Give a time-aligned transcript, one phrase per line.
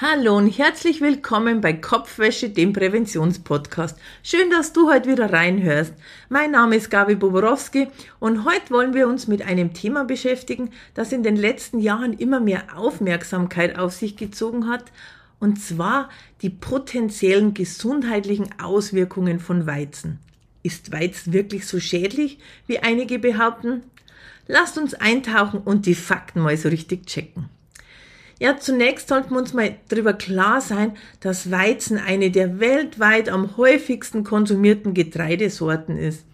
[0.00, 3.98] Hallo und herzlich willkommen bei Kopfwäsche, dem Präventionspodcast.
[4.22, 5.92] Schön, dass du heute wieder reinhörst.
[6.28, 7.88] Mein Name ist Gabi Boborowski
[8.20, 12.38] und heute wollen wir uns mit einem Thema beschäftigen, das in den letzten Jahren immer
[12.38, 14.84] mehr Aufmerksamkeit auf sich gezogen hat,
[15.40, 16.10] und zwar
[16.42, 20.20] die potenziellen gesundheitlichen Auswirkungen von Weizen.
[20.62, 23.82] Ist Weizen wirklich so schädlich, wie einige behaupten?
[24.46, 27.50] Lasst uns eintauchen und die Fakten mal so richtig checken.
[28.38, 33.56] Ja, zunächst sollten wir uns mal darüber klar sein, dass Weizen eine der weltweit am
[33.56, 36.24] häufigsten konsumierten Getreidesorten ist.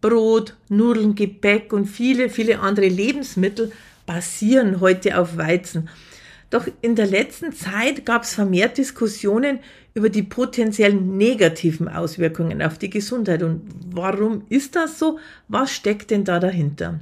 [0.00, 3.72] Brot, Nudeln, Gebäck und viele, viele andere Lebensmittel
[4.06, 5.88] basieren heute auf Weizen.
[6.50, 9.58] Doch in der letzten Zeit gab es vermehrt Diskussionen
[9.92, 13.42] über die potenziellen negativen Auswirkungen auf die Gesundheit.
[13.42, 15.18] Und warum ist das so?
[15.48, 17.00] Was steckt denn da dahinter?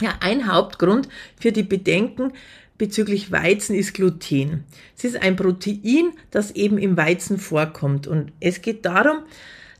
[0.00, 2.32] Ja, ein Hauptgrund für die Bedenken
[2.80, 4.64] bezüglich Weizen ist Gluten.
[4.96, 8.06] Es ist ein Protein, das eben im Weizen vorkommt.
[8.06, 9.18] Und es geht darum,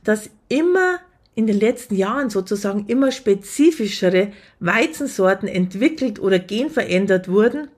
[0.03, 0.99] dass immer
[1.33, 7.69] in den letzten Jahren sozusagen immer spezifischere Weizensorten entwickelt oder genverändert wurden.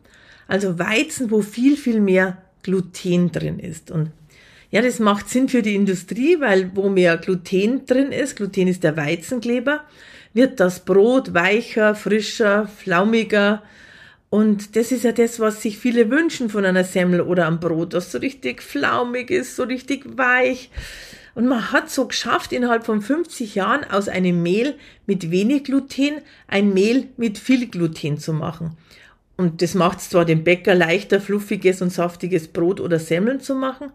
[0.50, 3.92] Also Weizen, wo viel, viel mehr Gluten drin ist.
[3.92, 4.12] Und
[4.72, 8.84] ja, das macht Sinn für die Industrie, weil wo mehr Gluten drin ist, Gluten ist
[8.84, 9.86] der Weizenkleber,
[10.34, 13.64] wird das Brot weicher, frischer, flaumiger,
[14.34, 17.94] und das ist ja das, was sich viele wünschen von einer Semmel oder am Brot,
[17.94, 20.72] das so richtig flaumig ist, so richtig weich.
[21.36, 24.74] Und man hat so geschafft, innerhalb von 50 Jahren aus einem Mehl
[25.06, 26.14] mit wenig Gluten
[26.48, 28.76] ein Mehl mit viel Gluten zu machen.
[29.38, 33.54] Und das macht es zwar dem Bäcker leichter, fluffiges und saftiges Brot oder Semmeln zu
[33.54, 33.92] machen,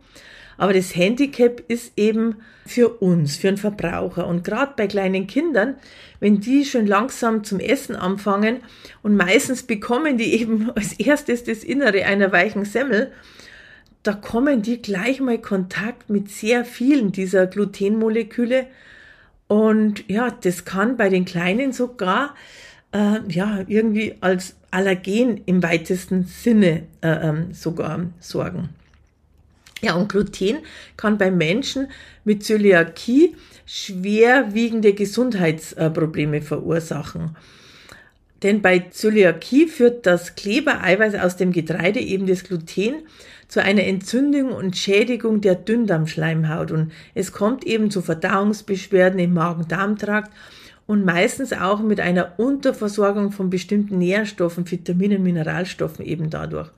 [0.58, 2.36] aber das Handicap ist eben
[2.66, 4.26] für uns, für den Verbraucher.
[4.26, 5.76] Und gerade bei kleinen Kindern,
[6.20, 8.58] wenn die schon langsam zum Essen anfangen
[9.02, 13.12] und meistens bekommen die eben als erstes das Innere einer weichen Semmel,
[14.02, 18.66] da kommen die gleich mal Kontakt mit sehr vielen dieser Glutenmoleküle.
[19.46, 22.34] Und ja, das kann bei den Kleinen sogar
[22.92, 28.70] äh, ja irgendwie als Allergen im weitesten Sinne äh, ähm, sogar sorgen.
[29.80, 30.58] Ja, und Gluten
[30.96, 31.88] kann bei Menschen
[32.24, 37.36] mit Zöliakie schwerwiegende Gesundheitsprobleme verursachen.
[38.42, 43.02] Denn bei Zöliakie führt das Klebereiweiß aus dem Getreide, eben das Gluten,
[43.48, 46.70] zu einer Entzündung und Schädigung der Dünndarmschleimhaut.
[46.70, 50.30] Und es kommt eben zu Verdauungsbeschwerden im Magen-Darm-Trakt
[50.86, 56.70] und meistens auch mit einer Unterversorgung von bestimmten Nährstoffen, Vitaminen, Mineralstoffen eben dadurch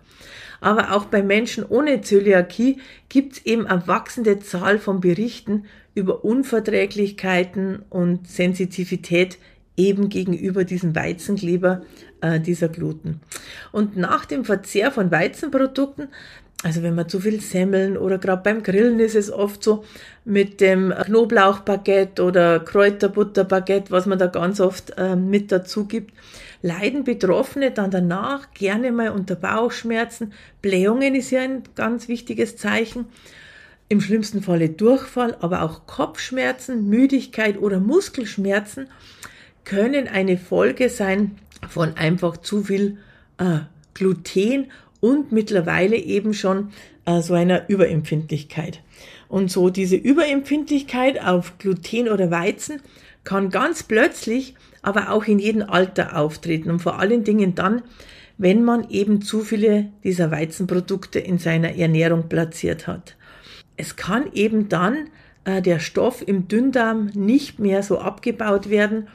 [0.61, 2.79] aber auch bei Menschen ohne Zöliakie
[3.09, 9.39] gibt es eben eine wachsende Zahl von Berichten über Unverträglichkeiten und Sensitivität
[9.77, 11.83] eben gegenüber diesem Weizenkleber
[12.21, 13.21] äh, dieser Gluten.
[13.73, 16.09] Und nach dem Verzehr von Weizenprodukten
[16.63, 19.85] also wenn man zu viel Semmeln oder gerade beim Grillen ist es oft so
[20.27, 26.13] mit dem Knoblauchbaguette oder Kräuterbutterbaguette, was man da ganz oft äh, mit dazu gibt,
[26.63, 30.33] leiden Betroffene dann danach gerne mal unter Bauchschmerzen.
[30.63, 33.07] Blähungen ist ja ein ganz wichtiges Zeichen.
[33.89, 38.87] Im schlimmsten Falle Durchfall, aber auch Kopfschmerzen, Müdigkeit oder Muskelschmerzen
[39.65, 41.37] können eine Folge sein
[41.69, 42.99] von einfach zu viel
[43.39, 43.61] äh,
[43.95, 46.71] Gluten und mittlerweile eben schon
[47.05, 48.81] äh, so einer Überempfindlichkeit.
[49.29, 52.81] Und so diese Überempfindlichkeit auf Gluten oder Weizen
[53.25, 57.83] kann ganz plötzlich, aber auch in jedem Alter auftreten und vor allen Dingen dann,
[58.39, 63.17] wenn man eben zu viele dieser Weizenprodukte in seiner Ernährung platziert hat.
[63.77, 65.09] Es kann eben dann
[65.45, 69.09] äh, der Stoff im Dünndarm nicht mehr so abgebaut werden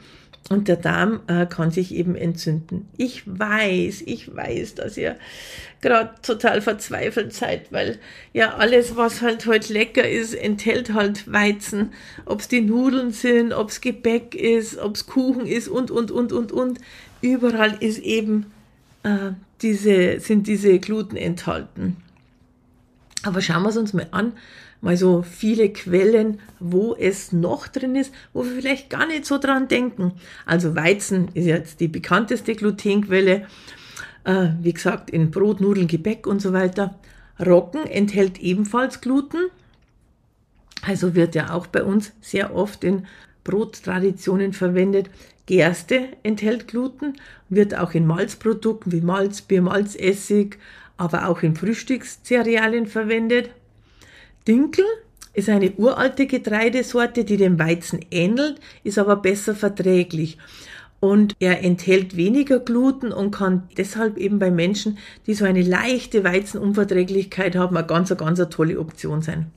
[0.48, 2.88] und der Darm äh, kann sich eben entzünden.
[2.96, 5.16] Ich weiß, ich weiß, dass ihr
[5.80, 7.98] gerade total verzweifelt seid, weil
[8.32, 11.92] ja alles, was halt heute lecker ist, enthält halt Weizen.
[12.24, 16.10] Ob es die Nudeln sind, ob es Gebäck ist, ob es Kuchen ist und, und,
[16.10, 16.78] und, und, und.
[17.20, 18.46] Überall ist eben
[19.02, 19.32] äh,
[19.62, 21.96] diese, sind diese Gluten enthalten.
[23.26, 24.32] Aber schauen wir es uns mal an,
[24.80, 29.38] mal so viele Quellen, wo es noch drin ist, wo wir vielleicht gar nicht so
[29.38, 30.12] dran denken.
[30.46, 33.46] Also Weizen ist jetzt die bekannteste Glutenquelle.
[34.24, 36.98] Äh, wie gesagt, in Brot, Nudeln, Gebäck und so weiter.
[37.44, 39.48] Roggen enthält ebenfalls Gluten.
[40.82, 43.06] Also wird ja auch bei uns sehr oft in
[43.42, 45.10] Brottraditionen verwendet.
[45.46, 47.14] Gerste enthält Gluten,
[47.48, 50.58] wird auch in Malzprodukten wie Malzbier, Malzessig,
[50.96, 53.50] aber auch in Frühstückscerealien verwendet.
[54.46, 54.84] Dinkel
[55.34, 60.38] ist eine uralte Getreidesorte, die dem Weizen ähnelt, ist aber besser verträglich.
[60.98, 64.96] Und er enthält weniger Gluten und kann deshalb eben bei Menschen,
[65.26, 69.50] die so eine leichte Weizenunverträglichkeit haben, eine ganz, ganz eine tolle Option sein.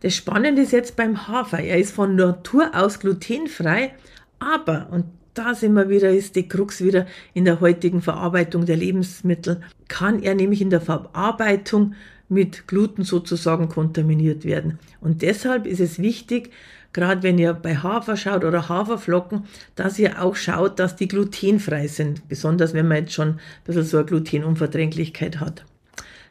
[0.00, 1.58] Das Spannende ist jetzt beim Hafer.
[1.58, 3.92] Er ist von Natur aus glutenfrei,
[4.38, 5.04] aber, und
[5.34, 10.22] da sind wir wieder, ist die Krux wieder in der heutigen Verarbeitung der Lebensmittel, kann
[10.22, 11.94] er nämlich in der Verarbeitung
[12.28, 14.78] mit Gluten sozusagen kontaminiert werden.
[15.00, 16.50] Und deshalb ist es wichtig,
[16.92, 19.44] gerade wenn ihr bei Hafer schaut oder Haferflocken,
[19.74, 23.84] dass ihr auch schaut, dass die glutenfrei sind, besonders wenn man jetzt schon ein bisschen
[23.84, 25.64] so eine Glutenunverdränglichkeit hat.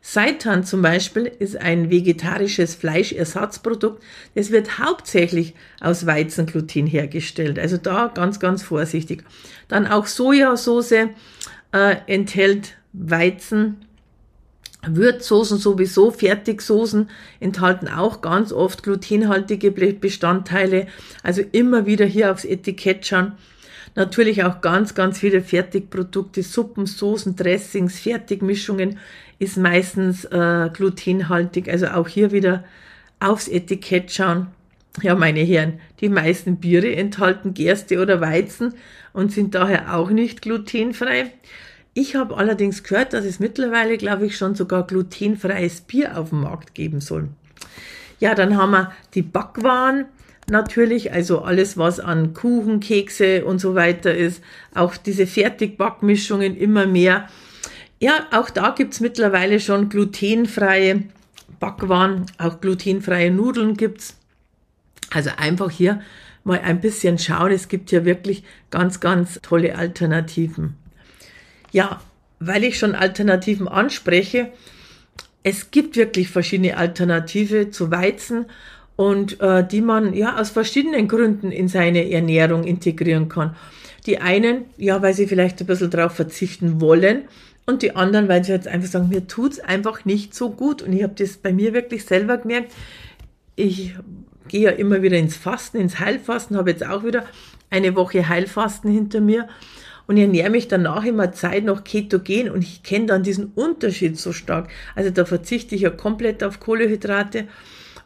[0.02, 4.02] Seitan zum Beispiel ist ein vegetarisches Fleischersatzprodukt.
[4.34, 7.60] Es wird hauptsächlich aus Weizengluten hergestellt.
[7.60, 9.24] Also da ganz, ganz vorsichtig.
[9.68, 11.10] Dann auch Sojasauce äh,
[12.08, 13.86] enthält Weizen.
[14.88, 17.10] Würzsoßen sowieso, Fertigsoßen
[17.42, 20.88] enthalten auch ganz oft glutenhaltige Bestandteile.
[21.22, 23.34] Also immer wieder hier aufs Etikett schauen.
[23.96, 29.00] Natürlich auch ganz, ganz viele Fertigprodukte, Suppen, Soßen, Dressings, Fertigmischungen
[29.40, 31.70] ist meistens äh, glutenhaltig.
[31.70, 32.64] Also auch hier wieder
[33.20, 34.48] aufs Etikett schauen.
[35.02, 38.74] Ja, meine Herren, die meisten Biere enthalten Gerste oder Weizen
[39.14, 41.32] und sind daher auch nicht glutenfrei.
[41.94, 46.42] Ich habe allerdings gehört, dass es mittlerweile, glaube ich, schon sogar glutenfreies Bier auf dem
[46.42, 47.30] Markt geben soll.
[48.20, 50.06] Ja, dann haben wir die Backwaren
[50.50, 54.44] natürlich, also alles, was an Kuchen, Kekse und so weiter ist,
[54.74, 57.28] auch diese Fertigbackmischungen immer mehr.
[58.00, 61.04] Ja, auch da gibt's mittlerweile schon glutenfreie
[61.60, 64.16] Backwaren, auch glutenfreie Nudeln gibt's.
[65.12, 66.02] Also einfach hier
[66.44, 67.52] mal ein bisschen schauen.
[67.52, 70.76] Es gibt hier wirklich ganz, ganz tolle Alternativen.
[71.72, 72.02] Ja,
[72.40, 74.52] weil ich schon Alternativen anspreche,
[75.44, 78.46] es gibt wirklich verschiedene Alternative zu Weizen
[79.00, 83.56] und äh, die man ja aus verschiedenen Gründen in seine Ernährung integrieren kann.
[84.06, 87.22] Die einen, ja, weil sie vielleicht ein bisschen darauf verzichten wollen
[87.66, 90.82] und die anderen, weil sie jetzt einfach sagen, mir tut's einfach nicht so gut.
[90.82, 92.74] Und ich habe das bei mir wirklich selber gemerkt.
[93.56, 93.96] Ich
[94.50, 97.24] gehe ja immer wieder ins Fasten, ins Heilfasten, habe jetzt auch wieder
[97.70, 99.48] eine Woche Heilfasten hinter mir
[100.08, 104.20] und ich ernähre mich danach immer Zeit noch ketogen und ich kenne dann diesen Unterschied
[104.20, 104.68] so stark.
[104.94, 107.48] Also da verzichte ich ja komplett auf Kohlehydrate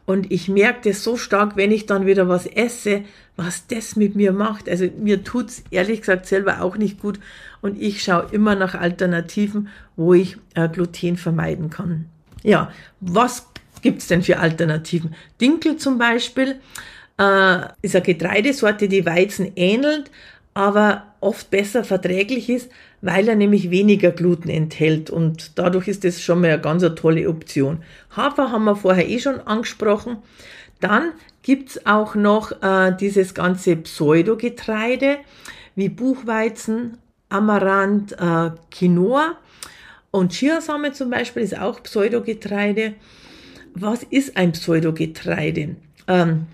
[0.06, 3.02] und ich merke das so stark, wenn ich dann wieder was esse,
[3.36, 4.68] was das mit mir macht.
[4.68, 7.18] Also mir tut's ehrlich gesagt selber auch nicht gut.
[7.62, 12.06] Und ich schaue immer nach Alternativen, wo ich äh, Gluten vermeiden kann.
[12.42, 12.70] Ja,
[13.00, 13.48] was
[13.80, 15.14] gibt's denn für Alternativen?
[15.40, 16.60] Dinkel zum Beispiel
[17.18, 20.10] äh, ist eine Getreidesorte, die Weizen ähnelt,
[20.54, 22.70] aber oft besser verträglich ist,
[23.02, 27.28] weil er nämlich weniger Gluten enthält und dadurch ist das schon mal eine ganz tolle
[27.28, 27.82] Option.
[28.16, 30.18] Hafer haben wir vorher eh schon angesprochen.
[30.80, 31.12] Dann
[31.42, 35.18] gibt's auch noch äh, dieses ganze Pseudogetreide
[35.74, 36.98] wie Buchweizen,
[37.28, 39.36] Amaranth, äh, Quinoa
[40.10, 42.94] und Chiasamen zum Beispiel ist auch Pseudogetreide.
[43.74, 45.74] Was ist ein Pseudogetreide?
[46.06, 46.46] Ähm,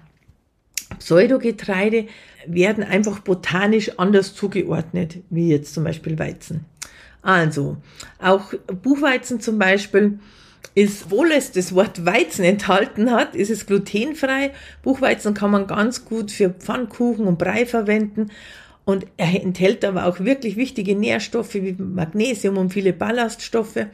[0.99, 2.07] Pseudogetreide
[2.47, 6.65] werden einfach botanisch anders zugeordnet, wie jetzt zum Beispiel Weizen.
[7.23, 7.77] Also,
[8.19, 10.19] auch Buchweizen zum Beispiel
[10.75, 14.53] ist, obwohl es das Wort Weizen enthalten hat, ist es glutenfrei.
[14.83, 18.31] Buchweizen kann man ganz gut für Pfannkuchen und Brei verwenden.
[18.85, 23.87] Und er enthält aber auch wirklich wichtige Nährstoffe wie Magnesium und viele Ballaststoffe.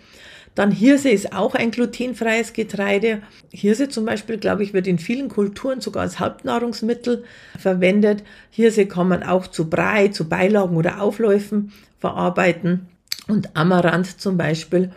[0.56, 3.20] Dann Hirse ist auch ein glutenfreies Getreide.
[3.52, 7.24] Hirse zum Beispiel, glaube ich, wird in vielen Kulturen sogar als Hauptnahrungsmittel
[7.58, 8.24] verwendet.
[8.50, 12.88] Hirse kann man auch zu Brei, zu Beilagen oder Aufläufen verarbeiten.
[13.28, 14.92] Und Amaranth zum Beispiel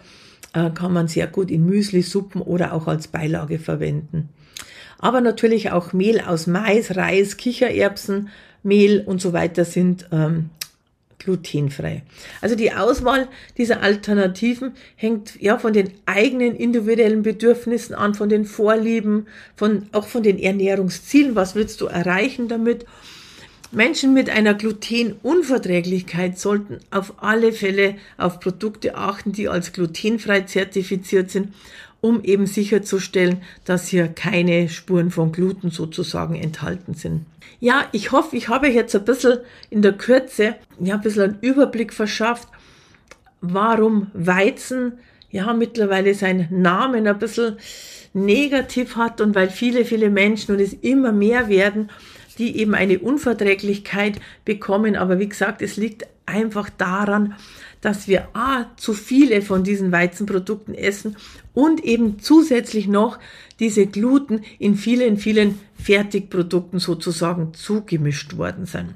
[0.54, 4.30] äh, kann man sehr gut in Müsli, Suppen oder auch als Beilage verwenden.
[4.98, 8.30] Aber natürlich auch Mehl aus Mais, Reis, Kichererbsen,
[8.64, 10.52] Mehl und so weiter sind ähm,
[11.20, 12.04] glutenfrei.
[12.42, 18.46] Also die Auswahl dieser Alternativen hängt ja von den eigenen individuellen Bedürfnissen an, von den
[18.46, 21.36] Vorlieben, von, auch von den Ernährungszielen.
[21.36, 22.86] Was willst du erreichen damit?
[23.72, 31.30] Menschen mit einer Glutenunverträglichkeit sollten auf alle Fälle auf Produkte achten, die als glutenfrei zertifiziert
[31.30, 31.54] sind
[32.02, 37.26] um eben sicherzustellen, dass hier keine Spuren von Gluten sozusagen enthalten sind.
[37.60, 39.40] Ja, ich hoffe, ich habe jetzt ein bisschen
[39.70, 42.48] in der Kürze ja, ein bisschen einen Überblick verschafft,
[43.42, 44.94] warum Weizen
[45.30, 47.58] ja mittlerweile seinen Namen ein bisschen
[48.14, 51.90] negativ hat und weil viele, viele Menschen und es immer mehr werden,
[52.38, 54.96] die eben eine Unverträglichkeit bekommen.
[54.96, 57.36] Aber wie gesagt, es liegt einfach daran,
[57.82, 61.16] dass wir A, zu viele von diesen Weizenprodukten essen
[61.54, 63.20] und eben zusätzlich noch
[63.60, 68.94] diese Gluten in vielen, vielen Fertigprodukten sozusagen zugemischt worden sind.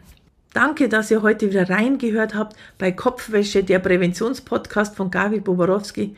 [0.54, 6.16] Danke, dass ihr heute wieder reingehört habt bei Kopfwäsche, der Präventionspodcast von Gavi Boborowski.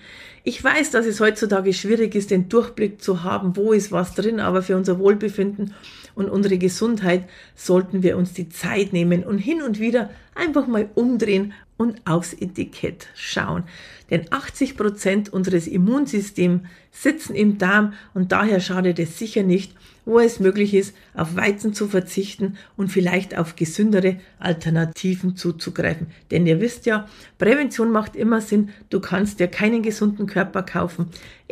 [0.47, 4.39] Ich weiß, dass es heutzutage schwierig ist, den Durchblick zu haben, wo ist was drin,
[4.39, 5.73] aber für unser Wohlbefinden
[6.13, 10.87] und unsere Gesundheit sollten wir uns die Zeit nehmen und hin und wieder einfach mal
[10.93, 13.63] umdrehen und aufs Etikett schauen.
[14.11, 16.61] Denn 80 Prozent unseres Immunsystems
[16.91, 19.73] sitzen im Darm und daher schadet es sicher nicht,
[20.05, 26.07] wo es möglich ist, auf Weizen zu verzichten und vielleicht auf gesündere Alternativen zuzugreifen.
[26.31, 27.07] Denn ihr wisst ja,
[27.37, 28.69] Prävention macht immer Sinn.
[28.89, 31.07] Du kannst dir keinen gesunden Körper kaufen.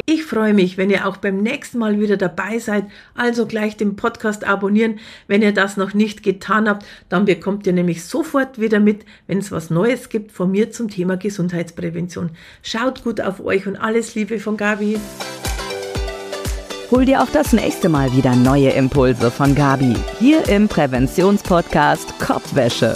[0.06, 2.86] Ich freue mich, wenn ihr auch beim nächsten Mal wieder dabei seid.
[3.14, 5.00] Also gleich den Podcast abonnieren.
[5.28, 9.38] Wenn ihr das noch nicht getan habt, dann bekommt ihr nämlich sofort wieder mit, wenn
[9.38, 12.32] es was Neues gibt von mir zum Thema Gesundheitsprävention.
[12.62, 15.00] Schaut gut auf euch und alles Liebe von Gabi.
[16.96, 22.96] Hol dir auch das nächste Mal wieder neue Impulse von Gabi hier im Präventionspodcast Kopfwäsche.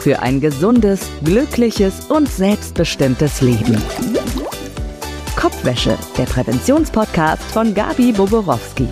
[0.00, 3.80] Für ein gesundes, glückliches und selbstbestimmtes Leben.
[5.36, 8.88] Kopfwäsche, der Präventionspodcast von Gabi Boborowski.